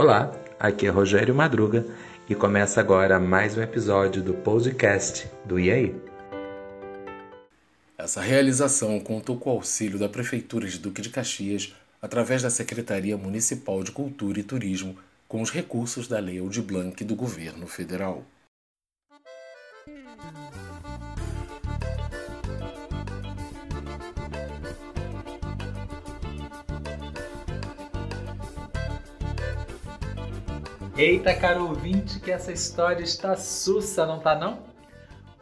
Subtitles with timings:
[0.00, 1.84] Olá, aqui é Rogério Madruga
[2.26, 5.94] e começa agora mais um episódio do podcast do IAI.
[7.98, 13.14] Essa realização contou com o auxílio da Prefeitura de Duque de Caxias através da Secretaria
[13.18, 14.96] Municipal de Cultura e Turismo
[15.28, 18.24] com os recursos da Lei Aldir Blanc do Governo Federal.
[31.00, 34.62] Eita, caro ouvinte, que essa história está sussa, não tá não?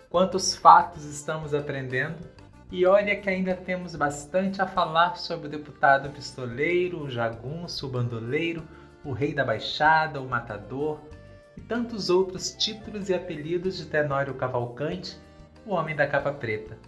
[0.09, 2.15] Quantos fatos estamos aprendendo?
[2.71, 7.91] E olha que ainda temos bastante a falar sobre o deputado pistoleiro, o jagunço, o
[7.91, 8.63] bandoleiro,
[9.05, 11.01] o rei da baixada, o matador
[11.57, 15.19] e tantos outros títulos e apelidos de Tenório Cavalcante,
[15.67, 16.79] o homem da capa preta.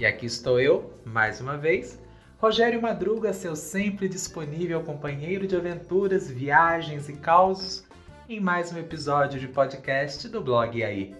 [0.00, 2.02] E aqui estou eu, mais uma vez,
[2.38, 7.88] Rogério Madruga, seu sempre disponível companheiro de aventuras, viagens e causos
[8.32, 11.16] em mais um episódio de podcast do blog aí.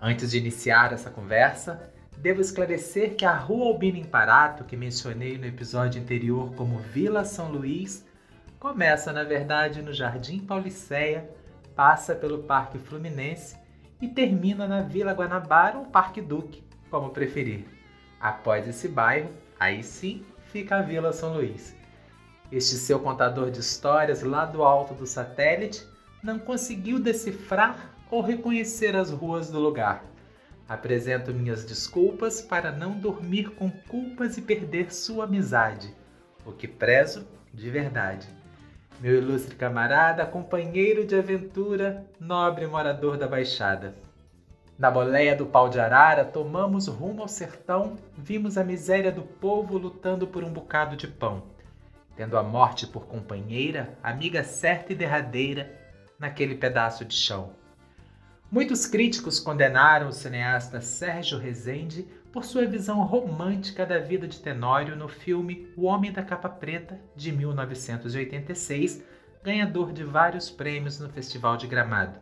[0.00, 5.44] Antes de iniciar essa conversa, devo esclarecer que a Rua Albino Imparato, que mencionei no
[5.44, 8.06] episódio anterior como Vila São Luís,
[8.60, 11.28] começa na verdade no Jardim Pauliceia,
[11.74, 13.56] passa pelo Parque Fluminense
[14.00, 17.64] e termina na Vila Guanabara ou Parque Duque, como preferir.
[18.20, 21.74] Após esse bairro, aí sim fica a Vila São Luís.
[22.52, 25.95] Este seu contador de histórias lá do alto do satélite
[26.26, 30.04] não conseguiu decifrar ou reconhecer as ruas do lugar.
[30.68, 35.94] Apresento minhas desculpas para não dormir com culpas e perder sua amizade,
[36.44, 38.26] o que prezo de verdade.
[39.00, 43.94] Meu ilustre camarada, companheiro de aventura, nobre morador da Baixada.
[44.76, 49.78] Na boleia do pau de arara, tomamos rumo ao sertão, vimos a miséria do povo
[49.78, 51.44] lutando por um bocado de pão.
[52.16, 55.85] Tendo a morte por companheira, amiga certa e derradeira,
[56.18, 57.52] naquele pedaço de chão.
[58.50, 64.94] Muitos críticos condenaram o cineasta Sérgio Rezende por sua visão romântica da vida de Tenório
[64.94, 69.02] no filme O Homem da Capa Preta, de 1986,
[69.42, 72.20] ganhador de vários prêmios no Festival de Gramado.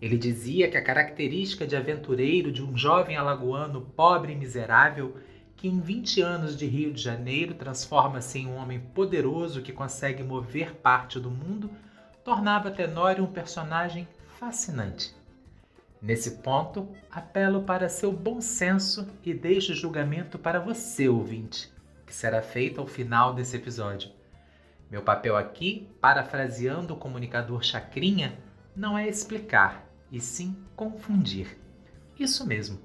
[0.00, 5.16] Ele dizia que a característica de aventureiro de um jovem alagoano pobre e miserável,
[5.56, 10.22] que em 20 anos de Rio de Janeiro transforma-se em um homem poderoso que consegue
[10.22, 11.70] mover parte do mundo,
[12.24, 14.08] tornava Tenório um personagem
[14.38, 15.14] fascinante.
[16.00, 21.70] Nesse ponto, apelo para seu bom senso e deixo o julgamento para você, ouvinte,
[22.06, 24.10] que será feito ao final desse episódio.
[24.90, 28.38] Meu papel aqui, parafraseando o comunicador Chacrinha,
[28.74, 31.58] não é explicar, e sim confundir.
[32.18, 32.80] Isso mesmo,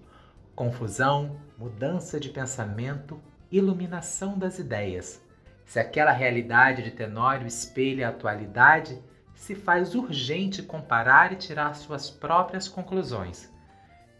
[0.53, 5.21] confusão, mudança de pensamento, iluminação das ideias.
[5.65, 8.99] Se aquela realidade de Tenório espelha a atualidade,
[9.39, 13.49] se faz urgente comparar e tirar suas próprias conclusões.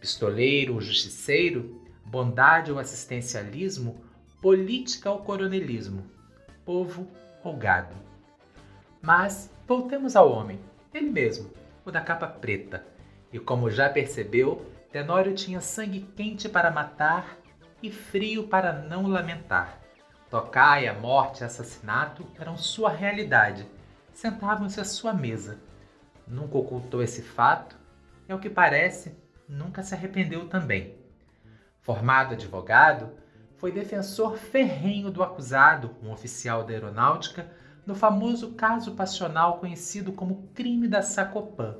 [0.00, 4.02] Pistoleiro ou justiceiro, bondade ou assistencialismo,
[4.40, 6.10] política ou coronelismo,
[6.64, 7.06] povo
[7.44, 7.94] ou gado.
[9.02, 10.58] Mas voltemos ao homem,
[10.92, 11.50] ele mesmo,
[11.84, 12.86] o da capa preta.
[13.30, 17.36] E como já percebeu, Tenório tinha sangue quente para matar
[17.82, 19.78] e frio para não lamentar.
[20.30, 23.66] Tocar a morte e assassinato eram sua realidade
[24.12, 25.58] sentavam-se à sua mesa.
[26.26, 27.76] Nunca ocultou esse fato
[28.28, 29.16] e, ao que parece,
[29.48, 30.94] nunca se arrependeu também.
[31.80, 33.10] Formado advogado,
[33.56, 37.50] foi defensor ferrenho do acusado, um oficial da aeronáutica,
[37.84, 41.76] no famoso caso passional conhecido como crime da Sacopã,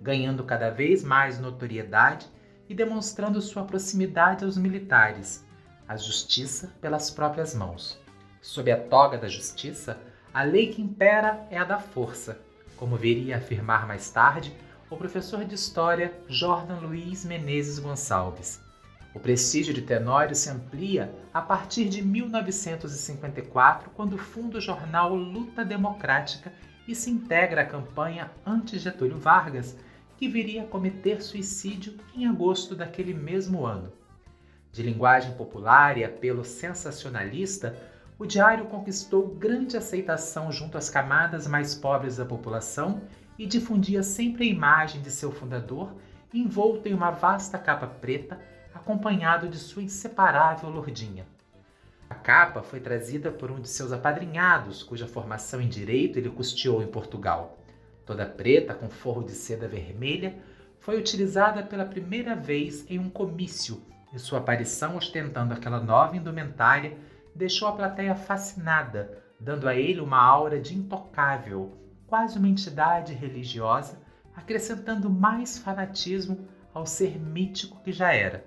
[0.00, 2.28] ganhando cada vez mais notoriedade
[2.68, 5.44] e demonstrando sua proximidade aos militares,
[5.88, 7.98] a justiça pelas próprias mãos.
[8.40, 9.98] Sob a toga da justiça,
[10.34, 12.40] a lei que impera é a da força,
[12.76, 14.52] como viria a afirmar mais tarde
[14.90, 18.60] o professor de História Jordan Luiz Menezes Gonçalves.
[19.14, 25.64] O prestígio de Tenório se amplia a partir de 1954, quando funda o jornal Luta
[25.64, 26.52] Democrática
[26.88, 29.76] e se integra à campanha anti-Getúlio Vargas,
[30.16, 33.92] que viria a cometer suicídio em agosto daquele mesmo ano.
[34.72, 41.74] De linguagem popular e apelo sensacionalista, o diário conquistou grande aceitação junto às camadas mais
[41.74, 43.02] pobres da população
[43.38, 45.92] e difundia sempre a imagem de seu fundador
[46.32, 48.40] envolto em uma vasta capa preta,
[48.72, 51.26] acompanhado de sua inseparável lordinha.
[52.08, 56.82] A capa foi trazida por um de seus apadrinhados, cuja formação em direito ele custeou
[56.82, 57.58] em Portugal.
[58.04, 60.36] Toda preta, com forro de seda vermelha,
[60.78, 63.82] foi utilizada pela primeira vez em um comício,
[64.12, 66.96] e sua aparição ostentando aquela nova indumentária
[67.34, 71.76] deixou a plateia fascinada, dando a ele uma aura de intocável,
[72.06, 74.00] quase uma entidade religiosa,
[74.34, 78.44] acrescentando mais fanatismo ao ser mítico que já era.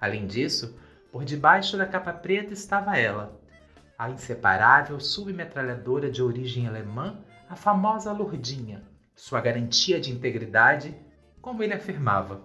[0.00, 0.78] Além disso,
[1.10, 3.40] por debaixo da capa preta estava ela,
[3.96, 7.18] a inseparável submetralhadora de origem alemã,
[7.48, 8.82] a famosa Lourdinha,
[9.14, 10.94] sua garantia de integridade,
[11.40, 12.42] como ele afirmava.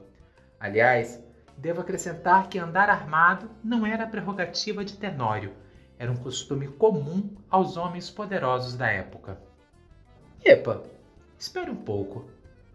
[0.59, 1.23] Aliás,
[1.59, 5.53] devo acrescentar que andar armado não era prerrogativa de Tenório,
[5.97, 9.37] era um costume comum aos homens poderosos da época.
[10.43, 10.81] Epa,
[11.37, 12.29] espere um pouco.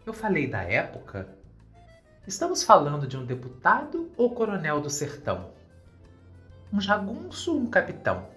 [0.05, 1.27] Eu falei da época?
[2.27, 5.51] Estamos falando de um deputado ou coronel do sertão?
[6.71, 8.29] Um jagunço ou um capitão?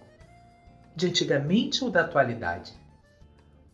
[0.96, 2.74] De antigamente ou da atualidade?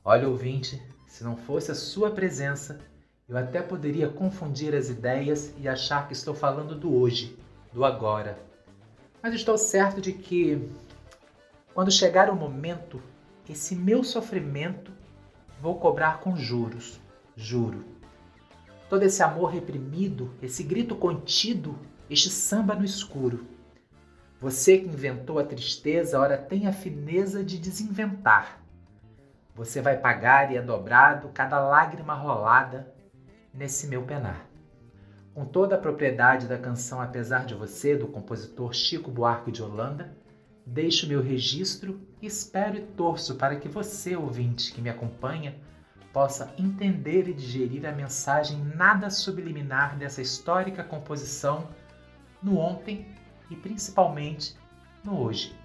[0.04, 2.80] Olha, ouvinte, se não fosse a sua presença,
[3.28, 7.38] eu até poderia confundir as ideias e achar que estou falando do hoje,
[7.72, 8.38] do agora.
[9.22, 10.70] Mas estou certo de que,
[11.74, 13.02] quando chegar o momento,
[13.50, 14.92] esse meu sofrimento
[15.62, 17.00] vou cobrar com juros,
[17.36, 17.86] juro.
[18.90, 21.80] Todo esse amor reprimido, esse grito contido,
[22.10, 23.48] este samba no escuro.
[24.42, 28.62] Você que inventou a tristeza, ora tem a fineza de desinventar.
[29.56, 32.94] Você vai pagar e é dobrado cada lágrima rolada
[33.54, 34.50] nesse meu penar.
[35.34, 40.16] Com toda a propriedade da canção Apesar de Você, do compositor Chico Buarque de Holanda,
[40.66, 45.56] deixo meu registro e espero e torço para que você, ouvinte que me acompanha,
[46.14, 51.68] possa entender e digerir a mensagem nada subliminar dessa histórica composição
[52.42, 53.08] no ontem
[53.50, 54.56] e principalmente
[55.04, 55.56] no hoje.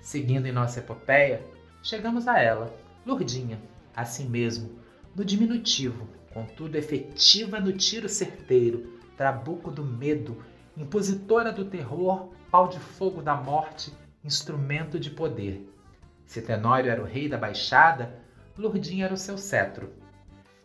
[0.00, 1.42] Seguindo em nossa epopeia,
[1.82, 2.74] chegamos a ela,
[3.06, 3.58] Lourdinha,
[3.96, 4.78] assim mesmo,
[5.16, 10.42] no diminutivo, contudo efetiva no tiro certeiro, trabuco do medo,
[10.76, 13.92] impositora do terror, pau de fogo da morte,
[14.24, 15.68] instrumento de poder.
[16.24, 18.20] Se Tenório era o rei da baixada,
[18.56, 19.92] Lourdinha era o seu cetro.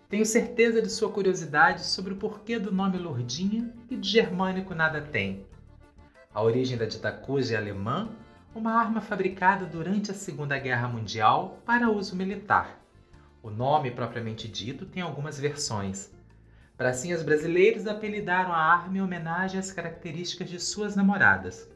[0.10, 5.02] Tenho certeza de sua curiosidade sobre o porquê do nome Lourdinha e de germânico nada
[5.02, 5.46] tem.
[6.34, 8.10] A origem da ditacuja é alemã,
[8.56, 12.80] uma arma fabricada durante a Segunda Guerra Mundial para uso militar.
[13.42, 16.12] O nome propriamente dito tem algumas versões.
[16.76, 21.70] Pracinhas brasileiros apelidaram a arma em homenagem às características de suas namoradas.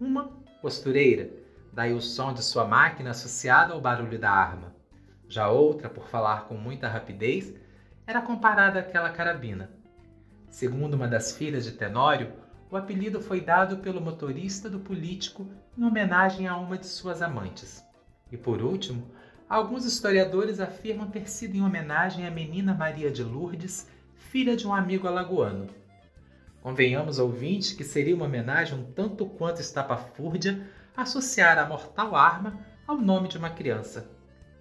[0.00, 0.30] Uma,
[0.60, 1.30] costureira,
[1.72, 4.74] daí o som de sua máquina associado ao barulho da arma.
[5.28, 7.54] Já outra, por falar com muita rapidez,
[8.06, 9.70] era comparada àquela carabina.
[10.48, 12.32] Segundo uma das filhas de Tenório,
[12.70, 17.84] o apelido foi dado pelo motorista do político em homenagem a uma de suas amantes.
[18.32, 19.10] E por último,
[19.48, 24.74] Alguns historiadores afirmam ter sido em homenagem à menina Maria de Lourdes, filha de um
[24.74, 25.68] amigo alagoano.
[26.60, 32.98] Convenhamos, ouvinte, que seria uma homenagem um tanto quanto estapafúrdia associar a mortal arma ao
[32.98, 34.10] nome de uma criança,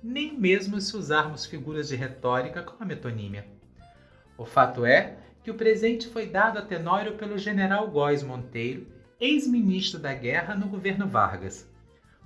[0.02, 3.46] nem mesmo se usarmos figuras de retórica como a metonímia.
[4.38, 8.88] O fato é que o presente foi dado a Tenório pelo general Góes Monteiro,
[9.20, 11.68] ex-ministro da Guerra no governo Vargas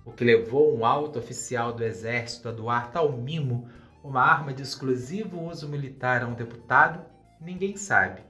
[0.06, 3.68] o que levou um alto oficial do exército a doar tal mimo,
[4.04, 7.06] uma arma de exclusivo uso militar a um deputado,
[7.40, 8.22] ninguém sabe.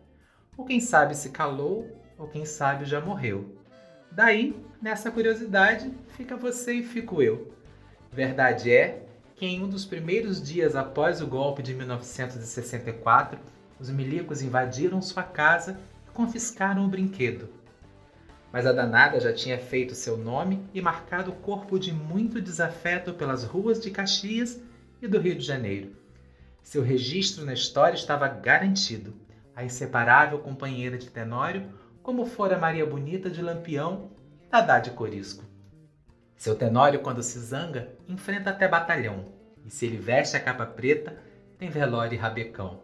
[0.58, 1.88] Ou quem sabe se calou,
[2.18, 3.56] ou quem sabe já morreu.
[4.12, 7.54] Daí, nessa curiosidade, fica você e fico eu.
[8.12, 13.40] Verdade é que em um dos primeiros dias após o golpe de 1964,
[13.80, 17.61] os milicos invadiram sua casa e confiscaram o brinquedo
[18.52, 23.14] mas a danada já tinha feito seu nome e marcado o corpo de muito desafeto
[23.14, 24.62] pelas ruas de Caxias
[25.02, 25.96] e do Rio de Janeiro.
[26.62, 29.14] Seu registro na história estava garantido,
[29.56, 31.72] a inseparável companheira de Tenório,
[32.04, 34.12] como fora Maria Bonita de Lampião
[34.44, 35.44] e Dadá de Corisco.
[36.36, 39.26] Seu Tenório, quando se zanga, enfrenta até batalhão,
[39.66, 41.18] e se ele veste a capa preta,
[41.58, 42.82] tem velório e rabecão.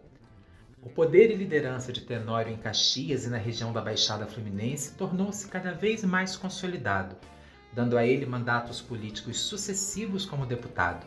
[0.88, 5.46] O poder e liderança de Tenório em Caxias e na região da Baixada Fluminense tornou-se
[5.50, 7.18] cada vez mais consolidado,
[7.74, 11.06] dando a ele mandatos políticos sucessivos como deputado.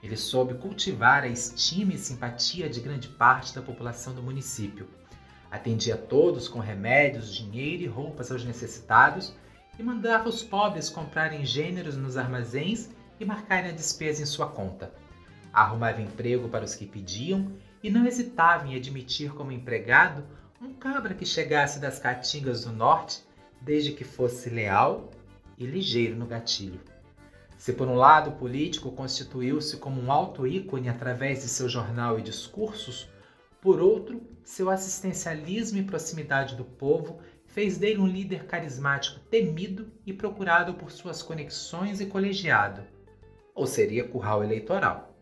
[0.00, 4.88] Ele soube cultivar a estima e simpatia de grande parte da população do município.
[5.50, 9.34] Atendia todos com remédios, dinheiro e roupas aos necessitados
[9.76, 14.94] e mandava os pobres comprarem gêneros nos armazéns e marcarem a despesa em sua conta.
[15.52, 17.50] Arrumava emprego para os que pediam
[17.86, 20.24] e não hesitava em admitir como empregado
[20.60, 23.22] um cabra que chegasse das caatingas do norte,
[23.60, 25.08] desde que fosse leal
[25.56, 26.80] e ligeiro no gatilho.
[27.56, 32.18] Se por um lado o político constituiu-se como um alto ícone através de seu jornal
[32.18, 33.08] e discursos,
[33.60, 40.12] por outro, seu assistencialismo e proximidade do povo fez dele um líder carismático temido e
[40.12, 42.82] procurado por suas conexões e colegiado,
[43.54, 45.14] ou seria curral eleitoral.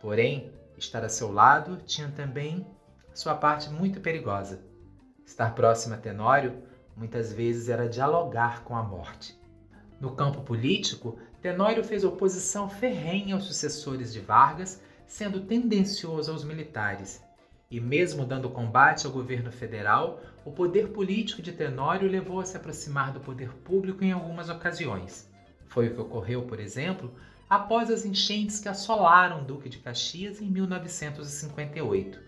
[0.00, 2.66] Porém, estar a seu lado tinha também
[3.12, 4.60] sua parte muito perigosa.
[5.24, 6.62] Estar próximo a Tenório
[6.96, 9.38] muitas vezes era dialogar com a morte.
[10.00, 17.22] No campo político, Tenório fez oposição ferrenha aos sucessores de Vargas, sendo tendencioso aos militares.
[17.70, 22.56] E mesmo dando combate ao governo federal, o poder político de Tenório levou a se
[22.56, 25.30] aproximar do poder público em algumas ocasiões.
[25.68, 27.12] Foi o que ocorreu, por exemplo,
[27.54, 32.18] após as enchentes que assolaram o Duque de Caxias em 1958.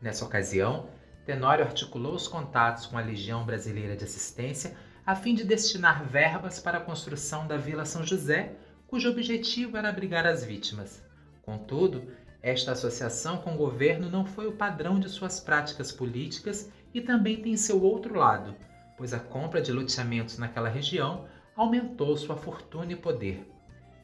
[0.00, 0.88] Nessa ocasião,
[1.24, 4.74] Tenório articulou os contatos com a Legião Brasileira de Assistência
[5.06, 8.56] a fim de destinar verbas para a construção da Vila São José,
[8.88, 11.00] cujo objetivo era abrigar as vítimas.
[11.42, 12.02] Contudo,
[12.42, 17.40] esta associação com o governo não foi o padrão de suas práticas políticas e também
[17.40, 18.56] tem seu outro lado,
[18.98, 23.51] pois a compra de loteamentos naquela região aumentou sua fortuna e poder.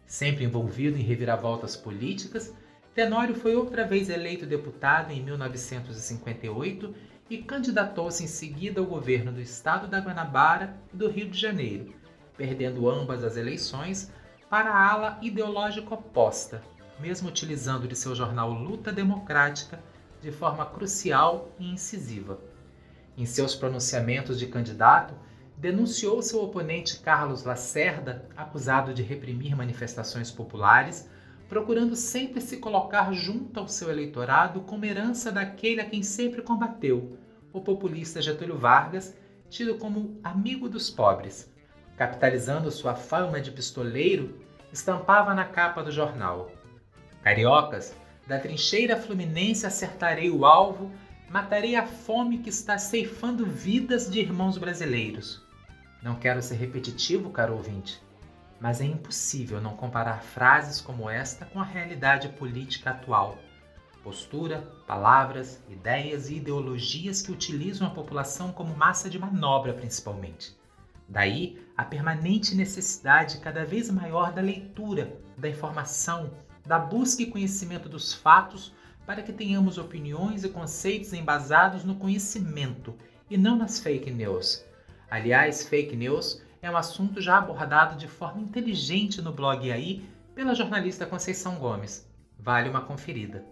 [0.08, 2.54] Sempre envolvido em reviravoltas políticas,
[2.94, 6.94] Tenório foi outra vez eleito deputado em 1958
[7.28, 11.92] e candidatou-se em seguida ao governo do estado da Guanabara e do Rio de Janeiro,
[12.38, 14.10] perdendo ambas as eleições
[14.48, 16.62] para a ala ideológica oposta,
[16.98, 19.78] mesmo utilizando de seu jornal Luta Democrática
[20.22, 22.40] de forma crucial e incisiva.
[23.14, 25.14] Em seus pronunciamentos de candidato,
[25.58, 31.10] denunciou seu oponente Carlos Lacerda, acusado de reprimir manifestações populares,
[31.48, 37.18] procurando sempre se colocar junto ao seu eleitorado como herança daquele a quem sempre combateu,
[37.52, 39.16] o populista Getúlio Vargas,
[39.50, 41.52] tido como amigo dos pobres.
[41.96, 44.38] Capitalizando sua fama de pistoleiro,
[44.72, 46.52] estampava na capa do jornal:
[47.24, 47.96] Cariocas,
[48.28, 50.92] da trincheira fluminense acertarei o alvo,
[51.28, 55.47] matarei a fome que está ceifando vidas de irmãos brasileiros.
[56.00, 58.00] Não quero ser repetitivo, caro ouvinte,
[58.60, 63.36] mas é impossível não comparar frases como esta com a realidade política atual.
[64.04, 70.56] Postura, palavras, ideias e ideologias que utilizam a população como massa de manobra, principalmente.
[71.08, 76.30] Daí a permanente necessidade cada vez maior da leitura, da informação,
[76.64, 78.72] da busca e conhecimento dos fatos
[79.04, 82.94] para que tenhamos opiniões e conceitos embasados no conhecimento
[83.28, 84.64] e não nas fake news
[85.10, 90.54] Aliás, fake news é um assunto já abordado de forma inteligente no blog aí pela
[90.54, 92.06] jornalista Conceição Gomes.
[92.38, 93.42] Vale uma conferida.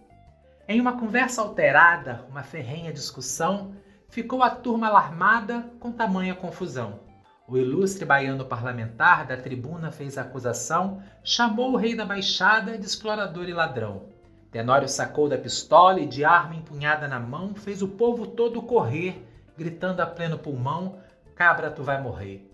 [0.67, 3.73] Em uma conversa alterada, uma ferrenha discussão,
[4.07, 6.99] ficou a turma alarmada com tamanha confusão.
[7.47, 12.85] O ilustre baiano parlamentar da tribuna fez a acusação, chamou o rei da baixada de
[12.85, 14.09] explorador e ladrão.
[14.51, 19.25] Tenório sacou da pistola e, de arma empunhada na mão, fez o povo todo correr,
[19.57, 20.99] gritando a pleno pulmão
[21.37, 22.51] cabra, tu vai morrer.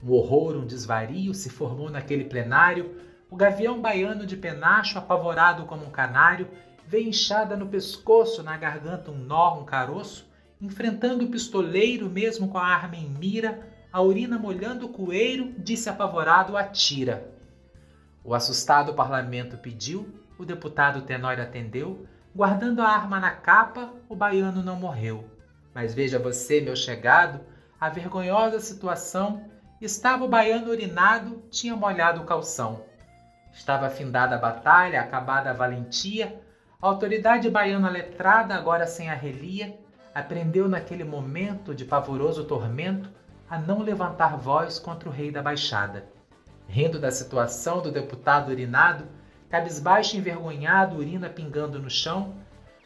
[0.00, 2.96] Um horror, um desvario se formou naquele plenário.
[3.28, 6.48] O gavião baiano de penacho, apavorado como um canário,
[6.86, 12.58] veio inchada no pescoço, na garganta um nó, um caroço, enfrentando o pistoleiro, mesmo com
[12.58, 17.28] a arma em mira, a urina molhando o coeiro, disse apavorado: atira.
[18.22, 24.62] O assustado parlamento pediu, o deputado Tenório atendeu, guardando a arma na capa, o baiano
[24.62, 25.24] não morreu.
[25.74, 27.40] Mas veja você, meu chegado,
[27.82, 29.42] a vergonhosa situação,
[29.80, 32.84] estava o baiano urinado, tinha molhado o calção.
[33.52, 36.40] Estava findada a batalha, acabada a valentia,
[36.80, 39.76] a autoridade baiana letrada, agora sem a relia,
[40.14, 43.10] aprendeu naquele momento de pavoroso tormento
[43.50, 46.04] a não levantar voz contra o rei da baixada.
[46.68, 49.08] Rindo da situação do deputado urinado,
[49.50, 52.32] cabisbaixo envergonhado, urina pingando no chão,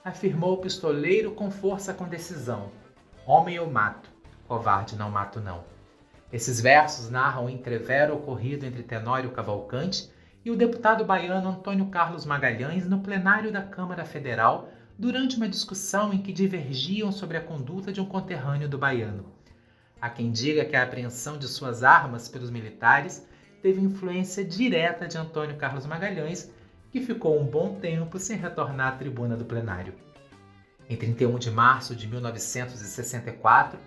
[0.02, 2.70] afirmou o pistoleiro com força com decisão:
[3.26, 4.15] Homem eu mato.
[4.46, 5.64] Covarde não mato não.
[6.32, 10.10] Esses versos narram o entrevero ocorrido entre Tenório Cavalcante
[10.44, 16.12] e o deputado baiano Antônio Carlos Magalhães no plenário da Câmara Federal durante uma discussão
[16.12, 19.26] em que divergiam sobre a conduta de um conterrâneo do baiano.
[20.00, 23.26] Há quem diga que a apreensão de suas armas pelos militares
[23.62, 26.52] teve influência direta de Antônio Carlos Magalhães,
[26.90, 29.94] que ficou um bom tempo sem retornar à tribuna do plenário.
[30.88, 33.78] Em 31 de março de 1964,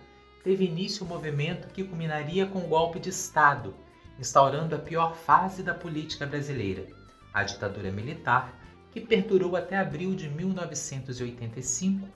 [0.43, 3.75] teve início o um movimento que culminaria com o golpe de Estado,
[4.17, 6.85] instaurando a pior fase da política brasileira,
[7.33, 8.53] a ditadura militar,
[8.91, 12.07] que perdurou até abril de 1985,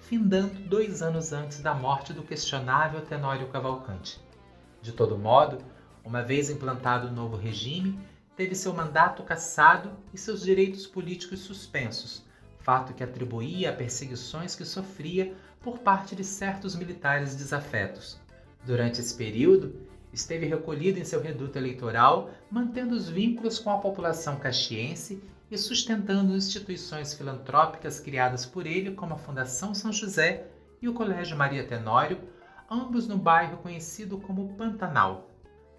[0.00, 4.20] findando dois anos antes da morte do questionável Tenório Cavalcante.
[4.80, 5.58] De todo modo,
[6.04, 7.98] uma vez implantado o novo regime,
[8.36, 12.24] teve seu mandato cassado e seus direitos políticos suspensos,
[12.62, 18.20] fato que atribuía a perseguições que sofria por parte de certos militares desafetos.
[18.64, 19.74] Durante esse período,
[20.12, 26.36] esteve recolhido em seu reduto eleitoral, mantendo os vínculos com a população caxiense e sustentando
[26.36, 30.46] instituições filantrópicas criadas por ele, como a Fundação São José
[30.80, 32.18] e o Colégio Maria Tenório,
[32.70, 35.30] ambos no bairro conhecido como Pantanal.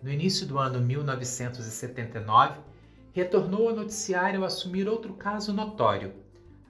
[0.01, 2.59] No início do ano 1979,
[3.13, 6.13] retornou ao noticiário ao assumir outro caso notório,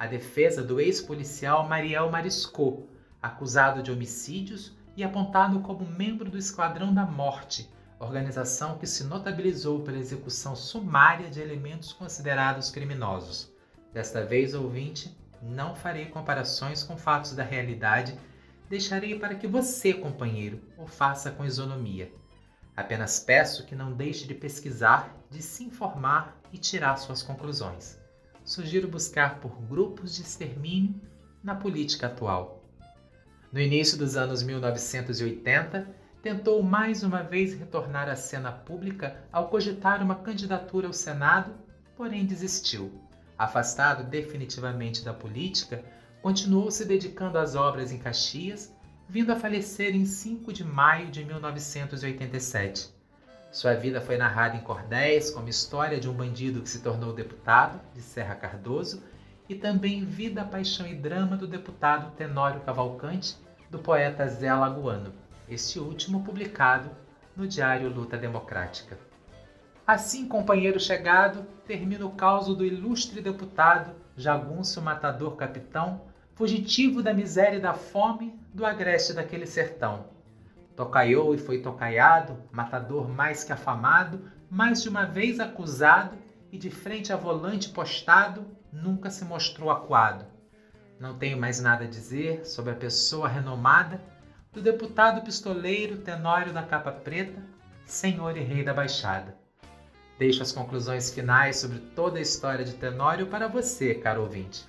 [0.03, 2.83] a defesa do ex-policial Mariel Mariscot,
[3.22, 9.79] acusado de homicídios e apontado como membro do Esquadrão da Morte, organização que se notabilizou
[9.79, 13.50] pela execução sumária de elementos considerados criminosos.
[13.93, 18.19] Desta vez, ouvinte, não farei comparações com fatos da realidade,
[18.69, 22.12] deixarei para que você, companheiro, o faça com isonomia.
[22.75, 28.02] Apenas peço que não deixe de pesquisar, de se informar e tirar suas conclusões.
[28.45, 30.95] Sugiro buscar por grupos de extermínio
[31.43, 32.63] na política atual.
[33.51, 35.88] No início dos anos 1980,
[36.21, 41.53] tentou mais uma vez retornar à cena pública ao cogitar uma candidatura ao Senado,
[41.95, 42.91] porém desistiu.
[43.38, 45.83] Afastado definitivamente da política,
[46.21, 48.73] continuou se dedicando às obras em Caxias,
[49.07, 52.92] vindo a falecer em 5 de maio de 1987.
[53.53, 57.79] Sua vida foi narrada em cordéis como história de um bandido que se tornou deputado,
[57.93, 59.01] de Serra Cardoso,
[59.48, 63.38] e também Vida, Paixão e Drama do deputado Tenório Cavalcante,
[63.69, 66.89] do poeta Zé Lagoano este último publicado
[67.36, 68.98] no Diário Luta Democrática.
[69.86, 76.01] Assim, companheiro chegado, termina o caos do ilustre deputado Jagunço Matador Capitão,
[76.36, 80.05] fugitivo da miséria e da fome do agreste daquele sertão.
[80.75, 86.17] Tocaiou e foi tocaiado, matador mais que afamado, mais de uma vez acusado
[86.51, 90.25] e de frente a volante postado, nunca se mostrou acuado.
[90.99, 94.01] Não tenho mais nada a dizer sobre a pessoa renomada
[94.51, 97.41] do deputado pistoleiro Tenório da Capa Preta,
[97.85, 99.35] senhor e rei da Baixada.
[100.17, 104.65] Deixo as conclusões finais sobre toda a história de Tenório para você, caro ouvinte.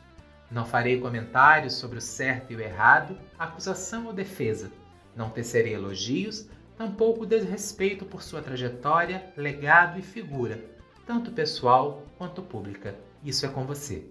[0.51, 4.71] Não farei comentários sobre o certo e o errado, acusação ou defesa.
[5.17, 10.65] Não tecerei elogios, tampouco desrespeito por sua trajetória, legado e figura,
[11.07, 12.95] tanto pessoal quanto pública.
[13.23, 14.07] Isso é com você.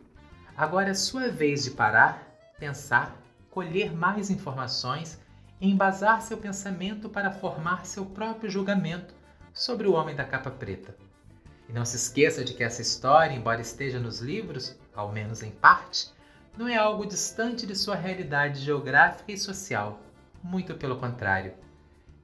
[0.56, 2.28] Agora é sua vez de parar,
[2.60, 5.20] pensar, colher mais informações
[5.66, 9.14] embasar seu pensamento para formar seu próprio julgamento
[9.54, 10.94] sobre o homem da capa preta.
[11.70, 15.52] E não se esqueça de que essa história, embora esteja nos livros, ao menos em
[15.52, 16.12] parte,
[16.58, 20.02] não é algo distante de sua realidade geográfica e social.
[20.44, 21.54] Muito pelo contrário.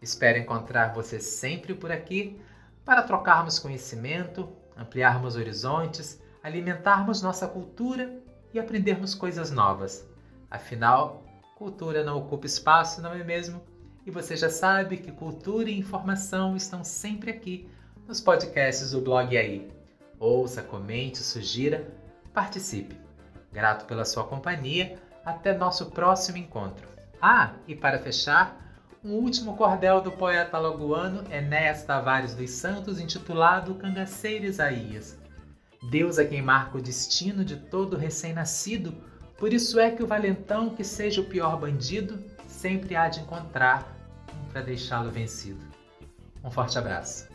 [0.01, 2.39] Espero encontrar você sempre por aqui
[2.85, 8.21] para trocarmos conhecimento, ampliarmos horizontes, alimentarmos nossa cultura
[8.53, 10.07] e aprendermos coisas novas.
[10.51, 11.23] Afinal,
[11.59, 13.61] Cultura não ocupa espaço, não é mesmo?
[14.05, 17.69] E você já sabe que cultura e informação estão sempre aqui
[18.07, 19.69] nos podcasts do blog aí.
[20.17, 21.93] Ouça, comente, sugira,
[22.33, 22.97] participe.
[23.51, 24.97] Grato pela sua companhia.
[25.25, 26.98] Até nosso próximo encontro.
[27.21, 28.57] Ah, e para fechar,
[29.03, 35.17] um último cordel do poeta lagoano Enéas Tavares dos Santos, intitulado Cangaceiro Isaías.
[35.89, 38.93] Deus é quem marca o destino de todo recém-nascido
[39.39, 43.95] por isso é que o valentão, que seja o pior bandido, sempre há de encontrar
[44.35, 45.65] um para deixá-lo vencido.
[46.43, 47.28] Um forte abraço.